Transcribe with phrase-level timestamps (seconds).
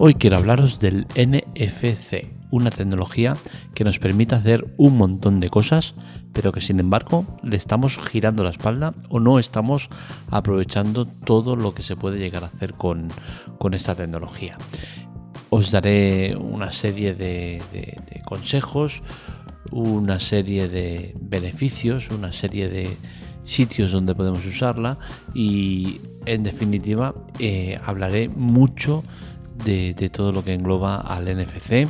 [0.00, 3.32] Hoy quiero hablaros del NFC, una tecnología
[3.74, 5.94] que nos permite hacer un montón de cosas,
[6.32, 9.88] pero que sin embargo le estamos girando la espalda o no estamos
[10.30, 13.08] aprovechando todo lo que se puede llegar a hacer con,
[13.72, 14.56] esta tecnología.
[15.50, 17.60] Os daré una serie de,
[18.24, 19.02] consejos,
[19.72, 22.88] una serie de beneficios, una serie de
[23.44, 24.96] sitios donde podemos usarla
[25.34, 25.96] y
[26.26, 29.27] en definitiva eh, hablaré mucho de,
[30.12, 31.88] todo lo que engloba al NFC.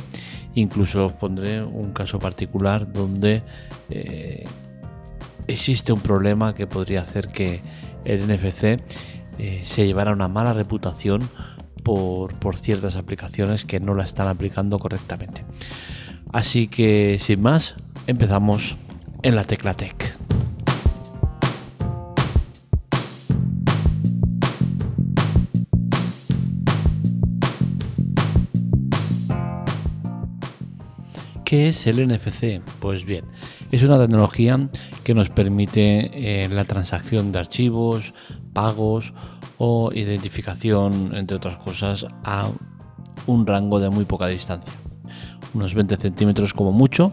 [0.55, 3.43] Incluso os pondré un caso particular donde
[3.89, 4.43] eh,
[5.47, 7.61] existe un problema que podría hacer que
[8.05, 8.81] el NFC
[9.37, 11.21] eh, se llevara una mala reputación
[11.83, 15.45] por, por, ciertas aplicaciones que no la están aplicando correctamente.
[16.31, 17.75] Así que sin más,
[18.07, 18.75] empezamos
[19.23, 19.98] en la tecla Tech.
[31.49, 32.61] ¿Qué es el NFC?
[32.79, 33.25] Pues bien,
[33.71, 34.69] es una tecnología
[35.03, 38.13] que nos permite eh, la transacción de archivos,
[38.53, 39.15] pagos
[39.57, 42.47] o identificación, entre otras cosas, a
[43.25, 44.71] un rango de muy poca distancia,
[45.55, 47.11] unos 20 centímetros como mucho,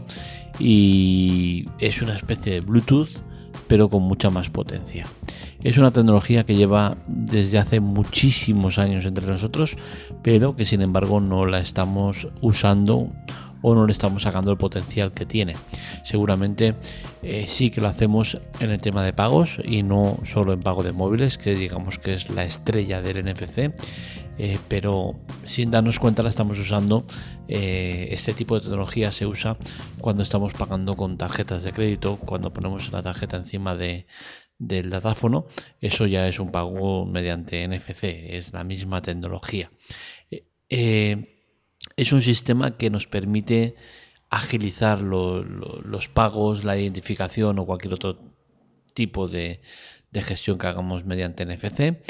[0.59, 3.25] y es una especie de Bluetooth,
[3.69, 5.05] pero con mucha más potencia.
[5.64, 9.79] Es una tecnología que lleva desde hace muchísimos años entre nosotros,
[10.23, 13.11] pero que sin embargo no la estamos usando
[13.69, 15.55] o no le estamos sacando el potencial que tiene.
[16.05, 16.77] Seguramente
[17.25, 20.84] eh, sí que lo hacemos en el tema de pagos y no solo en pago
[20.84, 23.75] de móviles, que digamos que es la estrella del NFC,
[24.39, 27.03] eh, pero sin darnos cuenta la estamos usando.
[27.48, 29.56] Eh, este tipo de tecnología se usa
[30.01, 34.06] cuando estamos pagando con tarjetas de crédito, cuando ponemos la tarjeta encima de,
[34.61, 35.47] del datáfono,
[35.80, 39.73] eso ya es un pago mediante NFC, es la misma tecnología.
[41.96, 43.74] Es un sistema que nos permite
[44.29, 48.18] agilizar los pagos, la identificación o cualquier otro
[48.95, 49.61] tipo de,
[50.12, 52.02] gestión que hagamos mediante NFC.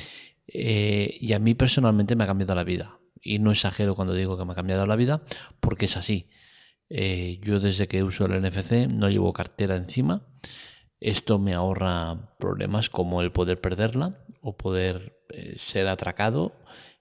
[0.48, 2.98] Eh, y a mí personalmente me ha cambiado la vida.
[3.20, 5.22] Y no exagero cuando digo que me ha cambiado la vida,
[5.60, 6.28] porque es así.
[6.88, 10.26] Eh, yo desde que uso el NFC no llevo cartera encima.
[11.00, 16.54] Esto me ahorra problemas como el poder perderla o poder eh, ser atracado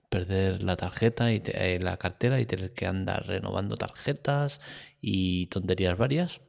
[0.10, 4.62] perder la tarjeta y eh, la cartera y tener que andar renovando tarjetas
[5.02, 6.42] y tonterías varias.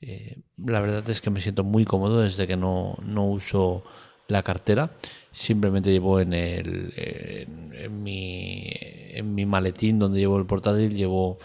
[0.00, 3.84] Eh, la verdad es que me siento muy cómodo desde que no, uso
[4.28, 4.90] la cartera.
[5.30, 11.38] Simplemente llevo en, el, en, mi, en mi maletín donde llevo el portátil, llevo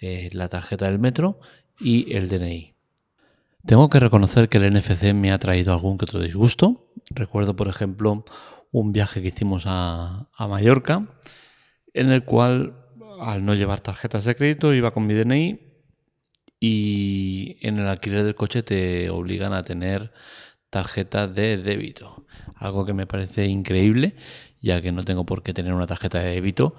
[0.00, 1.38] eh, la tarjeta del metro
[1.80, 2.72] y el DNI.
[3.64, 6.84] Tengo que reconocer que el NFC me ha traído algún que otro disgusto.
[7.10, 8.24] Recuerdo, por ejemplo,
[8.72, 11.06] un viaje que hicimos a, Mallorca,
[11.94, 12.74] en el cual,
[13.20, 15.60] al no llevar tarjetas de crédito, iba con mi DNI
[16.58, 20.12] y en el alquiler del coche te obligan a tener
[20.70, 22.24] tarjeta de débito.
[22.56, 24.16] Algo que me parece increíble,
[24.60, 26.74] ya que no tengo por qué tener una tarjeta de débito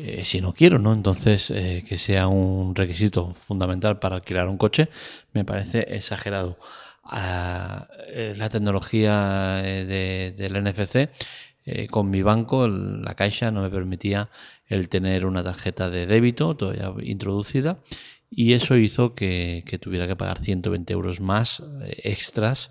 [0.00, 0.92] eh, si no quiero, ¿no?
[0.92, 4.90] Entonces, eh, que sea un requisito fundamental para alquilar un coche,
[5.32, 6.56] me parece exagerado.
[7.10, 11.08] Eh, la tecnología eh, del NFC
[11.64, 14.28] eh, con mi banco, la Caixa, no me permitía
[14.66, 17.78] el tener una tarjeta de débito todavía introducida
[18.30, 22.70] y eso hizo que, tuviera que pagar 120 euros más extras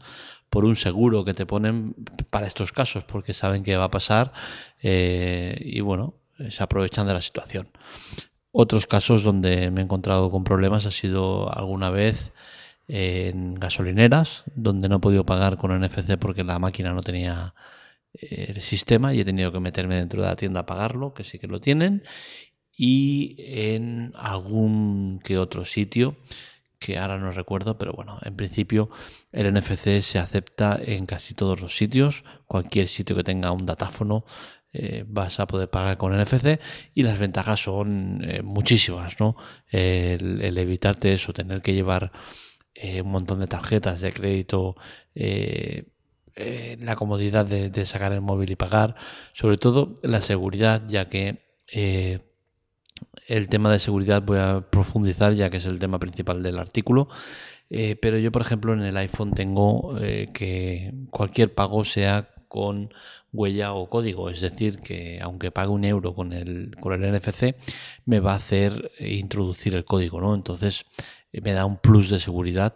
[0.49, 1.95] por un seguro que te ponen
[2.29, 4.33] para estos casos porque saben que va a pasar
[4.81, 6.13] y bueno,
[6.49, 7.69] se aprovechan de la situación.
[8.51, 12.33] Otros casos donde me he encontrado con problemas ha sido alguna vez
[12.87, 17.53] en gasolineras, donde no he podido pagar con NFC porque la máquina no tenía
[18.13, 21.23] eh, el sistema y he tenido que meterme dentro de la tienda a pagarlo, que
[21.23, 22.03] sí que lo tienen,
[22.75, 26.15] y en algún que otro sitio
[26.79, 28.89] que ahora no recuerdo, pero bueno, en principio
[29.31, 34.25] el NFC se acepta en casi todos los sitios, cualquier sitio que tenga un datáfono
[34.73, 36.59] eh, vas a poder pagar con NFC
[36.93, 39.35] y las ventajas son eh, muchísimas, ¿no?
[39.71, 42.11] el, evitarte eso, tener que llevar
[42.79, 44.75] eh, un montón de tarjetas de crédito,
[45.15, 45.85] eh,
[46.35, 48.95] eh, la comodidad de, sacar el móvil y pagar,
[49.33, 51.41] sobre todo la seguridad, ya que
[53.27, 57.07] el tema de seguridad voy a profundizar, ya que es el tema principal del artículo.
[57.69, 59.95] pero yo, por ejemplo, en el iPhone tengo
[60.33, 62.93] que cualquier pago sea con
[63.33, 67.55] huella o código, es decir, que aunque pague un euro con el, con el NFC,
[68.05, 70.33] me va a hacer introducir el código, ¿no?
[70.33, 70.85] Entonces,
[71.33, 72.75] me da un plus de seguridad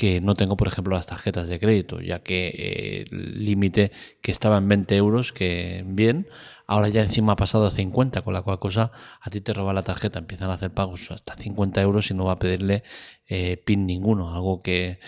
[0.00, 3.92] que no tengo, por ejemplo, las tarjetas de crédito, ya que eh, el límite
[4.22, 6.26] que estaba en 20 euros, que bien,
[6.66, 9.74] ahora ya encima ha pasado a 50, con la cual cosa a ti te roba
[9.74, 12.82] la tarjeta, empiezan a hacer pagos hasta 50 euros y no va a pedirle
[13.28, 15.00] eh, PIN ninguno, algo que,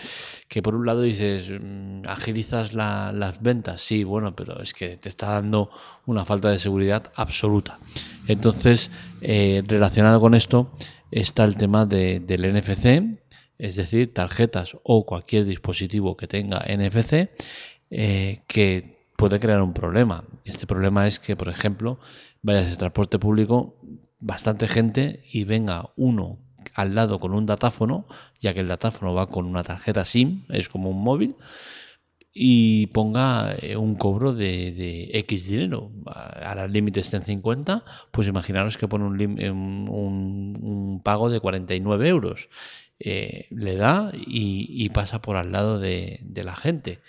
[0.61, 5.29] por un lado dices, mm, agilizas las ventas, sí, bueno, pero es que te está
[5.29, 5.71] dando
[6.05, 7.79] una falta de seguridad absoluta.
[8.27, 8.91] Entonces,
[9.21, 10.71] eh, relacionado con esto
[11.09, 13.22] está el tema del NFC,
[13.63, 17.29] es decir, tarjetas o cualquier dispositivo que tenga NFC
[17.89, 20.25] eh, que puede crear un problema.
[20.43, 21.97] Este problema es que, por ejemplo,
[22.41, 23.77] vayas en transporte público,
[24.19, 26.39] bastante gente y venga uno
[26.73, 28.05] al lado con un datáfono,
[28.41, 31.37] ya que el datáfono va con una tarjeta SIM, es como un móvil,
[32.33, 35.91] y ponga eh, un cobro de, X dinero.
[36.05, 42.07] Ahora el límite está en 50, pues imaginaros que pone un, un pago de 49
[42.09, 42.49] euros.
[43.05, 47.01] Eh, le da y, pasa por al lado de, la gente.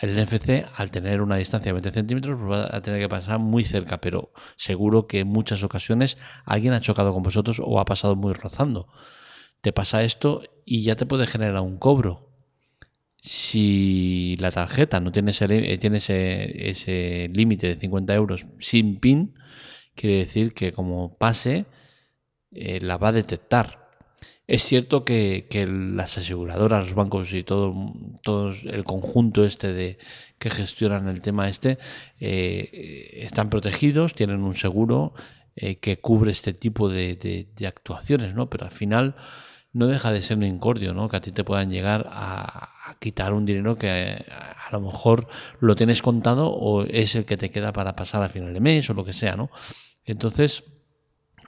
[0.00, 3.38] El NFC, al tener una distancia de 20 centímetros, pues va a tener que pasar
[3.38, 7.84] muy cerca, pero seguro que en muchas ocasiones alguien ha chocado con vosotros o ha
[7.84, 8.88] pasado muy rozando.
[9.62, 12.27] Te pasa esto y ya te puede generar un cobro.
[13.20, 19.34] Si la tarjeta no tiene ese, eh, tiene ese, límite de 50 euros sin PIN,
[19.94, 21.66] quiere decir que como pase,
[22.52, 23.88] eh, la va a detectar
[24.48, 27.74] es cierto que, las aseguradoras, los bancos y todo,
[28.22, 29.98] todo el conjunto este de
[30.38, 31.78] que gestionan el tema este
[32.18, 35.12] eh, están protegidos, tienen un seguro
[35.54, 38.48] eh, que cubre este tipo de, actuaciones, ¿no?
[38.48, 39.16] Pero al final
[39.72, 41.08] no deja de ser un incordio, ¿no?
[41.08, 45.28] Que a ti te puedan llegar a, quitar un dinero que a, a, lo mejor
[45.60, 48.88] lo tienes contado o es el que te queda para pasar a final de mes
[48.90, 49.50] o lo que sea, ¿no?
[50.04, 50.64] Entonces,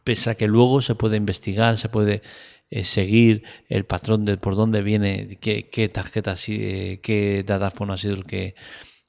[0.04, 2.22] pese a que luego se puede investigar, se puede
[2.70, 7.98] eh, seguir el patrón de por dónde viene, qué, qué tarjeta, eh, qué datáfono ha
[7.98, 8.54] sido el que,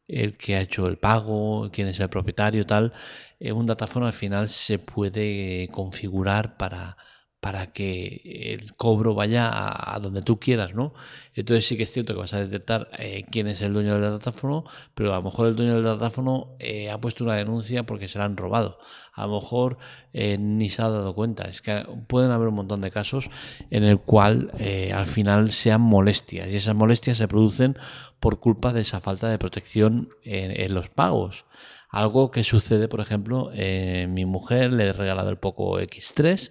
[0.07, 2.93] el que ha hecho el pago, quién es el propietario, tal.
[3.39, 6.97] Eh, un datáfono al final se puede configurar para,
[7.41, 8.21] para que
[8.53, 10.93] el cobro vaya a, donde tú quieras, ¿no?
[11.33, 14.11] Entonces sí que es cierto que vas a detectar eh, quién es el dueño del
[14.11, 18.07] datáfono, pero a lo mejor el dueño del datáfono eh, ha puesto una denuncia porque
[18.07, 18.77] se la han robado.
[19.13, 19.79] A lo mejor
[20.13, 21.45] eh, ni se ha dado cuenta.
[21.45, 23.31] Es que pueden haber un montón de casos
[23.71, 24.51] en el cual
[24.93, 27.75] al final sean molestias y esas molestias se producen
[28.19, 31.45] por culpa de esa falta de protección en, los pagos.
[31.91, 36.49] Algo que sucede, por ejemplo, mi mujer le he regalado el Poco X3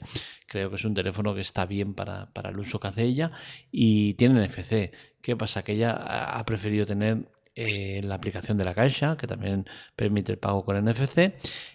[0.50, 3.30] Creo que es un teléfono que está bien para, el uso que hace ella
[3.70, 4.90] y tiene NFC.
[5.22, 5.62] ¿Qué pasa?
[5.62, 10.38] Que ella ha preferido tener eh, la aplicación de la caixa, que también permite el
[10.38, 11.34] pago con NFC,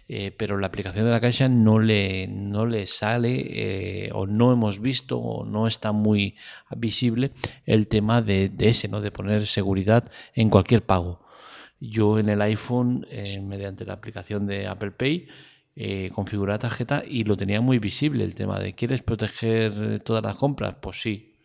[0.09, 4.51] eh, pero la aplicación de la caixa no le, no le sale eh, o no
[4.51, 6.35] hemos visto o no está muy
[6.75, 7.31] visible
[7.65, 8.99] el tema de, ese, ¿no?
[8.99, 11.24] de poner seguridad en cualquier pago.
[11.79, 13.05] Yo en el iPhone,
[13.43, 15.27] mediante la aplicación de Apple Pay,
[15.77, 20.35] eh, configurar tarjeta y lo tenía muy visible el tema de ¿quieres proteger todas las
[20.35, 20.75] compras?
[20.81, 21.35] Pues sí.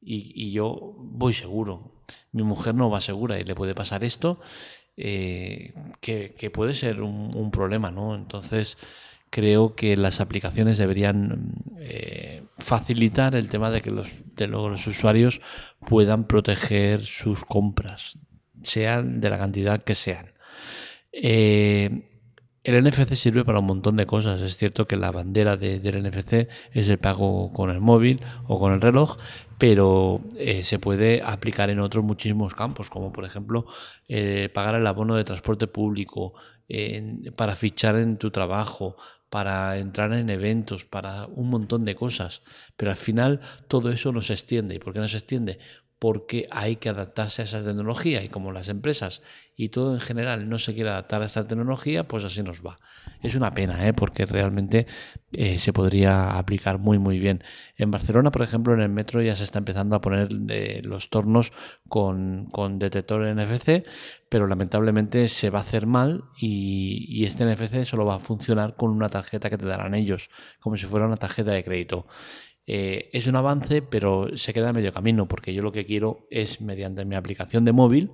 [0.00, 1.92] Y, yo voy seguro.
[2.32, 4.40] Mi mujer no va segura y le puede pasar esto
[4.96, 8.14] eh, que, puede ser un, problema, ¿no?
[8.14, 8.78] Entonces
[9.30, 15.40] creo que las aplicaciones deberían eh, facilitar el tema de que los, los usuarios
[15.86, 18.18] puedan proteger sus compras,
[18.62, 20.26] sean de la cantidad que sean.
[22.68, 24.40] El NFC sirve para un montón de cosas.
[24.42, 28.72] Es cierto que la bandera del NFC es el pago con el móvil o con
[28.72, 29.16] el reloj,
[29.56, 33.64] pero eh, se puede aplicar en otros muchísimos campos, como por ejemplo
[34.06, 36.34] eh, pagar el abono de transporte público,
[37.36, 38.96] para fichar en tu trabajo,
[39.30, 42.42] para entrar en eventos, para un montón de cosas.
[42.76, 44.74] Pero al final todo eso no se extiende.
[44.74, 45.58] ¿Y por qué no se extiende?
[45.98, 49.22] Porque hay que adaptarse a esa tecnología y como las empresas
[49.56, 52.78] y todo en general no se quiere adaptar a esta tecnología, pues así nos va.
[53.22, 53.92] Es una pena, ¿eh?
[53.92, 54.86] porque realmente
[55.32, 57.42] eh, se podría aplicar muy muy bien.
[57.76, 61.10] En Barcelona, por ejemplo, en el metro ya se está empezando a poner eh, los
[61.10, 61.52] tornos
[61.88, 63.84] con, con, detector NFC,
[64.28, 68.76] pero lamentablemente se va a hacer mal y, y este NFC solo va a funcionar
[68.76, 72.06] con una tarjeta que te darán ellos, como si fuera una tarjeta de crédito.
[72.70, 76.26] Eh, es un avance, pero se queda a medio camino, porque yo lo que quiero
[76.30, 78.12] es, mediante mi aplicación de móvil,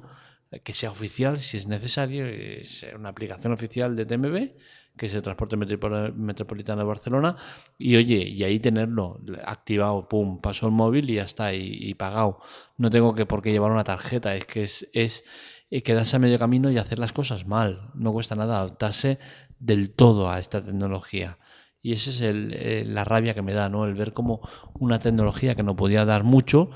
[0.63, 4.53] que sea oficial si es necesario, es una aplicación oficial de TMB,
[4.97, 7.37] que es el Transporte Metropolitano de Barcelona,
[7.79, 12.39] y oye, y ahí tenerlo activado, pum, paso el móvil y ya está, y, pagado.
[12.77, 15.25] No tengo que por qué llevar una tarjeta, es que es, es
[15.71, 17.91] eh, quedarse a medio camino y hacer las cosas mal.
[17.95, 19.19] No cuesta nada adaptarse
[19.59, 21.39] del todo a esta tecnología.
[21.85, 23.85] Y esa es el, la rabia que me da, ¿no?
[23.85, 24.41] El ver como
[24.81, 26.71] una tecnología que no podía dar mucho,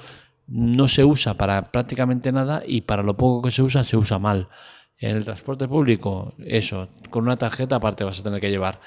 [0.47, 4.19] no se usa para prácticamente nada y para lo poco que se usa se usa
[4.19, 4.49] mal.
[4.99, 8.81] En el transporte público, eso, con una tarjeta aparte vas a tener que llevar.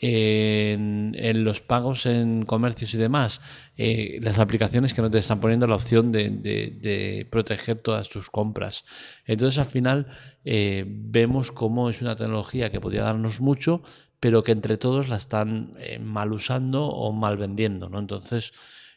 [0.00, 3.40] En, los pagos en comercios y demás,
[3.76, 8.84] eh, las aplicaciones que no te están poniendo la opción de, proteger todas tus compras.
[9.26, 10.06] Entonces al final
[10.44, 13.82] eh, vemos cómo es una tecnología que podría darnos mucho,
[14.24, 17.90] pero que entre todos la están eh, mal usando o mal vendiendo.
[17.90, 17.98] ¿no?
[17.98, 18.54] Entonces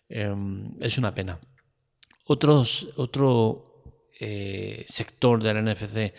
[0.07, 1.41] em, es una pena.
[2.23, 3.65] Otros, otro
[4.87, 6.13] sector del NFC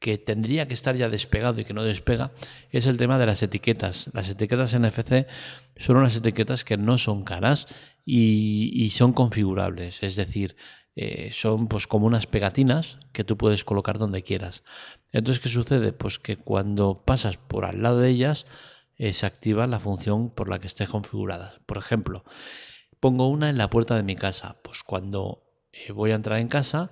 [0.00, 2.32] que tendría que estar ya despegado y que no despega
[2.70, 4.08] es el tema de las etiquetas.
[4.14, 5.26] Las etiquetas NFC
[5.76, 7.66] son unas etiquetas que no son caras
[8.06, 10.56] y, son configurables, es decir,
[10.96, 14.62] eh, son pues como unas pegatinas que tú puedes colocar donde quieras.
[15.12, 15.92] Entonces, ¿qué sucede?
[15.92, 18.46] Pues que cuando pasas por al lado de ellas
[18.96, 21.60] eh, se activa la función por la que esté configurada.
[21.66, 22.24] Por ejemplo,
[23.00, 24.56] pongo una en la puerta de mi casa.
[24.62, 26.90] Pues cuando eh, voy a entrar en casa,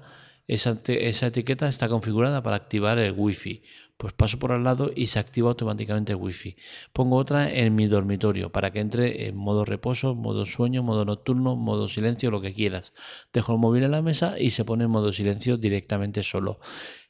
[0.49, 3.63] esa, etiqueta está configurada para activar el wifi.
[4.03, 6.57] Pues paso por al lado y se activa automáticamente el wifi.
[6.93, 11.55] Pongo otra en mi dormitorio para que entre en modo reposo, modo sueño, modo nocturno,
[11.55, 12.95] modo silencio, lo que quieras.
[13.33, 16.59] Dejo el móvil en la mesa y se pone en modo silencio directamente solo.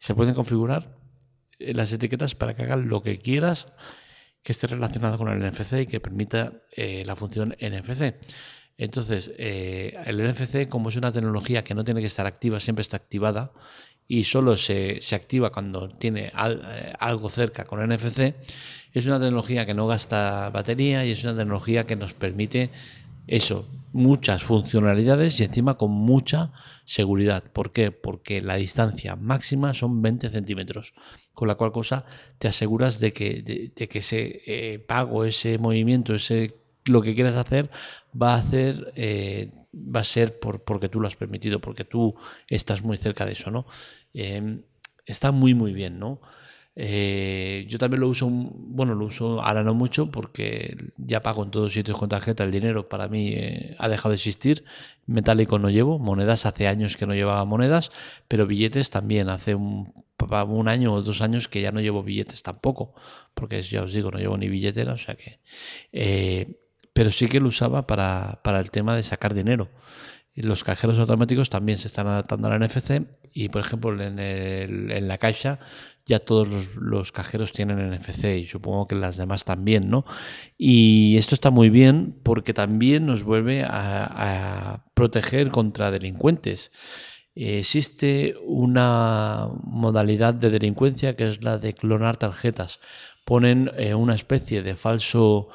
[0.00, 0.98] Se pueden configurar
[1.58, 3.68] eh, las etiquetas para que hagan lo que quieras
[4.42, 8.16] que esté relacionado con el NFC y que permita eh, la función NFC.
[8.76, 12.82] Entonces, eh, el NFC, como es una tecnología que no tiene que estar activa, siempre
[12.82, 13.52] está activada
[14.12, 18.34] y solo se, activa cuando tiene eh, algo cerca con NFC,
[18.92, 22.70] es una tecnología que no gasta batería y es una tecnología que nos permite
[23.26, 26.52] eso, muchas funcionalidades y encima con mucha
[26.84, 27.42] seguridad.
[27.54, 27.90] ¿Por qué?
[27.90, 30.92] Porque la distancia máxima son 20 centímetros,
[31.32, 32.04] con la cual cosa
[32.38, 37.36] te aseguras de que, de, que ese eh, pago, ese movimiento, ese lo que quieras
[37.36, 37.70] hacer
[38.20, 42.14] va a hacer eh, va a ser por, porque tú lo has permitido, porque tú
[42.48, 43.66] estás muy cerca de eso, ¿no?
[44.14, 44.62] Em,
[45.06, 46.20] está muy muy bien, ¿no?
[46.74, 51.50] Eh, yo también lo uso, bueno, lo uso ahora no mucho porque ya pago en
[51.50, 52.44] todos sitios con tarjeta.
[52.44, 54.64] El dinero para mí eh, ha dejado de existir.
[55.06, 57.90] Metálico no llevo, monedas hace años que no llevaba monedas,
[58.28, 59.28] pero billetes también.
[59.28, 59.92] Hace un,
[60.48, 62.94] un año o dos años que ya no llevo billetes tampoco,
[63.34, 65.40] porque ya os digo, no llevo ni billetera, o sea que
[66.92, 69.68] pero sí que lo usaba para, el tema de sacar dinero.
[70.34, 73.02] Los cajeros automáticos también se están adaptando a la NFC
[73.34, 75.58] y, por ejemplo, en, en la caixa
[76.06, 80.04] ya todos los, cajeros tienen NFC y supongo que las demás también, ¿no?
[80.58, 86.70] Y esto está muy bien porque también nos vuelve a, proteger contra delincuentes.
[87.34, 92.80] existe una modalidad de delincuencia que es la de clonar tarjetas.
[93.24, 95.48] Ponen eh, una especie de falso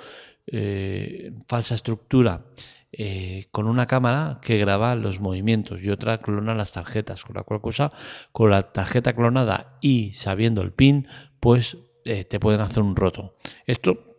[0.50, 2.46] eh, falsa estructura
[2.94, 7.44] eh, con una cámara que graba los movimientos y otra clona las tarjetas, con la
[7.44, 7.92] cual cosa,
[8.32, 11.08] con la tarjeta clonada y sabiendo el pin,
[11.42, 13.36] pues eh, te pueden hacer un roto.
[13.66, 14.16] Esto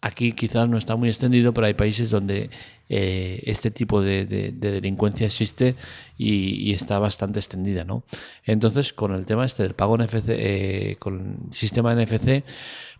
[0.00, 2.50] aquí quizás no está muy extendido, pero hay países donde
[2.88, 5.76] este tipo de, delincuencia existe
[6.18, 8.02] y, está bastante extendida, ¿no?
[8.44, 12.42] Entonces, con el tema este del pago NFC, con el sistema NFC,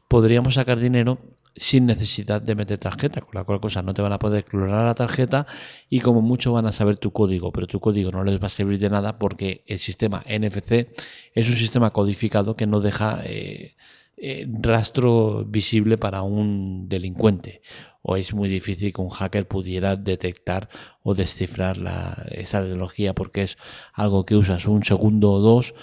[0.06, 1.18] podríamos sacar dinero
[1.56, 4.86] sin necesidad de meter tarjeta, con la cual cosa no te van a poder clonar
[4.86, 5.46] la tarjeta
[5.88, 8.50] y como mucho van a saber tu código, pero tu código no les va a
[8.50, 10.88] servir de nada porque el sistema NFC
[11.34, 13.76] es un sistema codificado que no deja eh,
[14.16, 17.62] eh, rastro visible para un delincuente.
[18.02, 20.68] O es muy difícil que un hacker pudiera detectar
[21.02, 23.58] o descifrar la, esa tecnología porque es
[23.92, 25.74] algo que usas un segundo o dos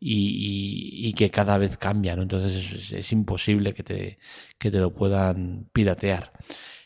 [0.00, 2.12] y, que cada vez cambia.
[2.14, 4.18] Entonces es, imposible que te,
[4.58, 6.32] que te, lo puedan piratear.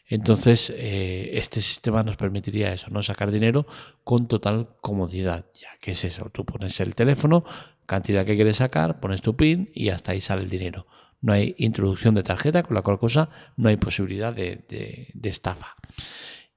[0.07, 3.00] Entonces, eh, este sistema nos permitiría eso, ¿no?
[3.02, 3.67] Sacar dinero
[4.02, 5.47] con total comodidad.
[5.55, 7.45] Ya que es eso, tú pones el teléfono,
[7.87, 10.87] cantidad que quieres sacar, pones tu PIN y hasta ahí sale el dinero.
[11.21, 15.75] No hay introducción de tarjeta, con la cual cosa no hay posibilidad de, estafa.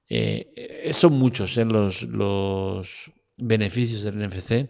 [0.08, 1.64] Eh, son muchos ¿eh?
[1.64, 4.68] los, los beneficios del NFC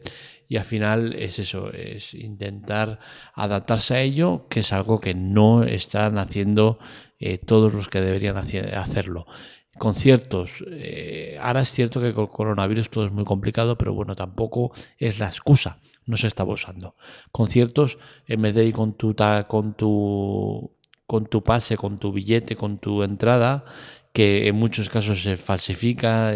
[0.49, 2.99] y al final es eso, es intentar
[3.35, 6.79] adaptarse a ello, que es algo que no están haciendo
[7.19, 9.27] eh, todos los que deberían hacerlo.
[9.79, 14.73] Conciertos, eh, ahora es cierto que con coronavirus todo es muy complicado, pero bueno, tampoco
[14.99, 16.95] es la excusa, no se está usando.
[17.33, 19.17] Conciertos, en vez de con tu,
[19.49, 20.71] con tu,
[21.07, 23.65] con tu pase, con tu billete, con tu entrada,
[24.13, 26.33] que en muchos casos se falsifica,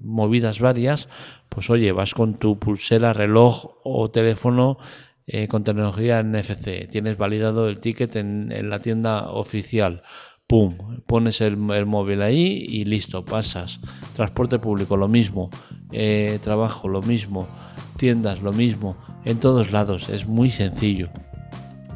[0.00, 1.08] movidas varias,
[1.54, 4.78] pues oye, vas con tu pulsera, reloj o teléfono
[5.26, 10.02] eh, con tecnología NFC, tienes validado el ticket en, la tienda oficial,
[10.46, 11.02] ¡pum!
[11.06, 13.80] Pones el, móvil ahí y listo, pasas.
[14.16, 15.48] Transporte público, lo mismo.
[15.92, 17.48] Eh, trabajo, lo mismo.
[17.96, 18.96] Tiendas, lo mismo.
[19.24, 21.08] En todos lados, es muy sencillo.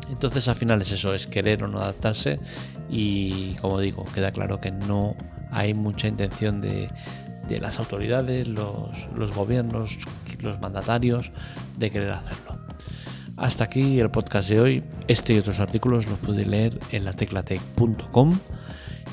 [0.09, 2.41] Entonces al final es eso, es querer o no adaptarse
[2.89, 5.15] y como digo, queda claro que no
[5.51, 6.61] hay mucha intención
[7.49, 9.99] de, las autoridades, los, gobiernos,
[10.43, 11.31] los mandatarios
[11.77, 12.59] de querer hacerlo.
[13.37, 14.85] Hasta aquí el podcast de hoy.
[15.07, 18.33] Este y otros artículos los podéis leer en lateclatec.com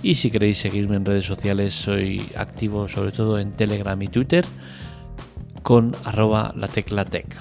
[0.02, 4.46] y si queréis seguirme en redes sociales soy activo sobre todo en Telegram y Twitter
[5.64, 7.38] con arroba lateclatec.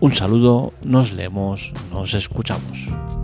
[0.00, 3.21] Un saludo, nos leemos, nos escuchamos.